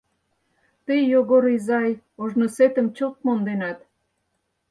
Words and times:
Тый, 0.85 1.01
Йогор 1.11 1.45
изай, 1.57 1.91
ожнысетым 2.23 2.87
чылт 2.95 3.17
монденат. 3.25 3.79